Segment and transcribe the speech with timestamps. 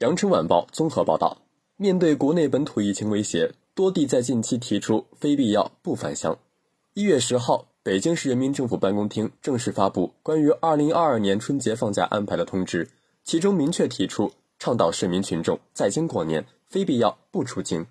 [0.00, 1.38] 羊城晚报综合报道：
[1.78, 6.38] 面对国内本土疫情威胁，多地在近期提出非必要不返乡。
[6.92, 12.86] 一月十号，北京市人民政府办公厅正式发布关于二零二二年春节放假安排的通知，
[13.24, 17.86] 其中明确提出倡导市民群众在京过年，非必要不出京。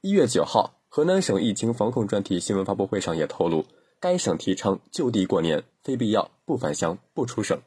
[0.00, 3.66] 一月九号，河南省疫情防控专题新闻发布会上也透露，
[4.00, 7.60] 该省提倡就地过年，非必要不返乡、不出省。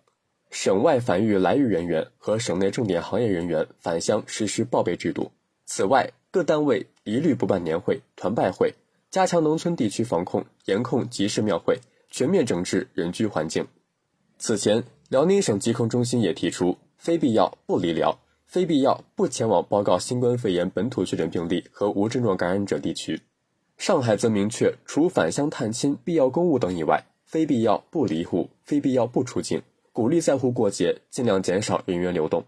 [0.49, 5.31] 省外返渝来渝人员和省内重点行业人员返乡实施报备制度。
[5.65, 8.73] 此外，各单位一律不办年会、团拜会，
[9.09, 13.67] 加强农村地区防控，严控集市庙会，全面整治人居环境。
[14.37, 23.19] 此前，辽宁省疾控中心也提出，非必要不离辽，非必要不前往报告新冠肺炎本土确诊病例和无症状感染者地区。
[23.77, 29.61] 上海则明确，除返乡探亲、必要公务等以外，非必要不离沪，非必要不出境。
[29.97, 32.45] 鼓励在沪过节，尽量减少人员流动。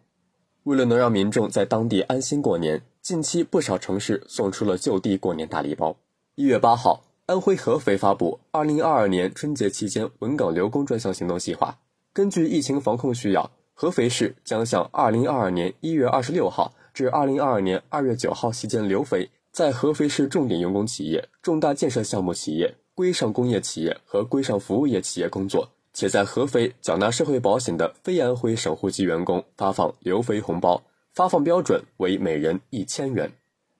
[0.66, 5.97] 为了能让民众在当地安心过年，近期不少城市送出了就地过年大礼包。
[6.36, 11.80] 一月八号，安徽合肥发布二零二二年春节期间稳岗留工专项行动计划。
[12.14, 25.67] 根据疫情防控需要，合肥市将向二零二二年一月二十六号至二零二二年二月九号期间留肥在合肥市重点用工企业、重大建设项目企业、规上工业企业和规上服务业企业工作。
[26.00, 33.30] 且在合肥缴纳社会保险的非安徽省户籍员工发放留肥红包，发放标准为每人一千元。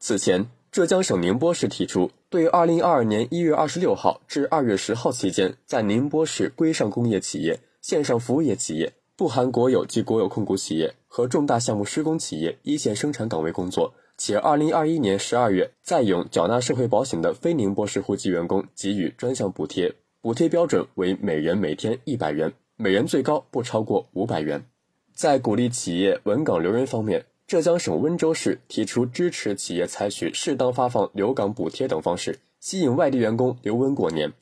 [0.02, 19.96] 此前，浙江省宁波市提出，对二零二二年一月二十六号至二月十号期间在宁波市规上工业企业、线上服务业企业（不含国有及国有控股企业）和重大项目施工企业一线生产岗位工作，且二零二一年十二月再用缴纳社会保险的非宁波市户籍员工给予专项补贴。
[20.22, 24.66] 补贴标准为每人每天一百元，每人最高不超过五百元。
[25.14, 34.34] 在鼓励企业稳岗留人方面，浙江省温州市提出支持企业采取适当发放留岗补贴等方式，吸引外地员工留温过年。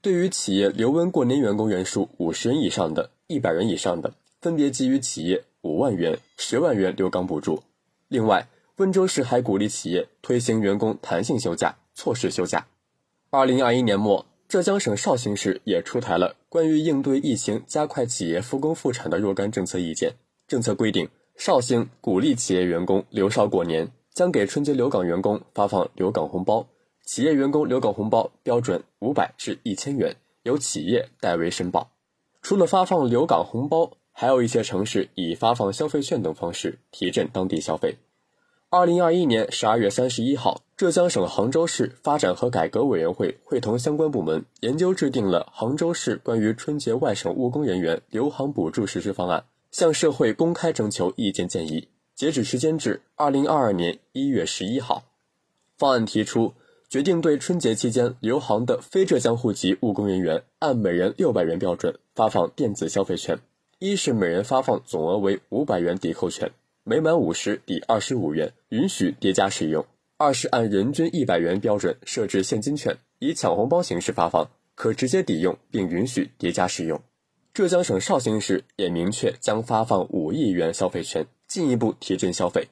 [0.00, 7.64] 对于企业留温过年员工人数五十人以上的、一百人以上的，分别给予企业五万元、十万元留岗补助。
[8.06, 12.68] 另外，温州市还鼓励企业推行员工弹性休假、错时休假。
[13.30, 14.24] 二零二一年末。
[14.48, 20.14] 浙江省绍兴市也出台了关于应对疫情、加快企业复工复产的若干政策意见。
[20.46, 26.66] 政策规定，绍兴鼓励企业员工留绍过年，将给春节留岗员工发放留岗红包。
[27.04, 31.90] 企业员工留岗红包标准五百至一千元，由企业代为申报。
[32.40, 37.96] 除了发放留岗红包，还有一些城市以发放消费券等方式提振当地消费。
[38.70, 40.60] 二零二一年十二月三十一号。
[40.76, 51.88] 浙江省杭州市发展和改革委员会会同相关部门研究制定了杭州市关于春节外省务工人员留杭补助实施方案，向社会公开征求意见建议。
[52.14, 55.02] 截止时间至二零二二年一月十一号。
[55.78, 56.52] 方案提出，
[56.90, 63.38] 决定对春节期间留杭的非浙江户籍务工人员，按每人六百元标准发放电子消费券。
[63.78, 66.52] 一是每人发放总额为五百元抵扣券，
[66.90, 69.84] 每满五十抵二十五元，允许叠加使用。
[70.16, 76.98] 二是按人均一百元标准设置现金券，以抢红包形式发放，可直接抵用，并允许叠加使用。
[77.52, 82.68] 浙江省绍兴市也明确将发放五亿元消费券，进一步提振消费。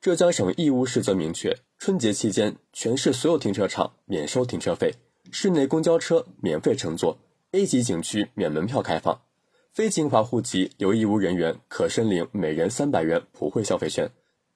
[0.00, 4.94] 浙江省义乌市则明确，春节期间全市所有停车场免收停车费，
[5.32, 7.18] 市内公交车免费乘坐
[7.50, 9.20] ，A 级景区免门票开放，
[9.72, 14.10] 非金华户籍留义乌人员可申领每人三百元普惠消费券。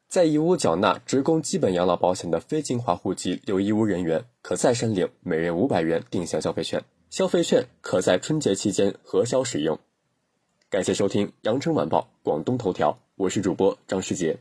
[0.09, 9.79] 在义乌缴纳职工基本养老保险的非金华户籍留义乌人员，可再申领每人五百元定向消费券，消费券可在春节期间核销使用。
[10.69, 14.37] 感谢收听羊城晚报广东头条，我是主播张世杰。